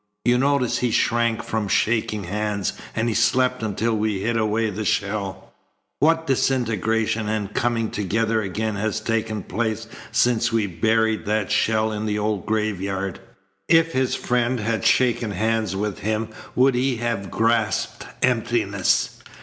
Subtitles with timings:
[0.25, 4.83] You notice he shrank from shaking hands, and he slept until we hid away the
[4.83, 5.53] shell.
[5.99, 12.07] What disintegration and coming together again has taken place since we buried that shell in
[12.07, 13.19] the old graveyard?
[13.69, 19.19] If his friend had shaken hands with him would he have grasped emptiness?